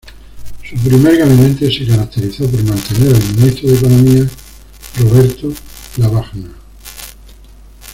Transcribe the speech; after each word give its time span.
Su 0.67 0.75
primer 0.89 1.15
gabinete 1.15 1.71
se 1.71 1.85
caracterizó 1.85 2.49
por 2.49 2.63
mantener 2.63 3.13
al 3.13 3.35
ministro 3.35 3.69
de 3.69 3.75
Economía 3.75 4.29
Roberto 4.97 5.53
Lavagna. 5.97 6.49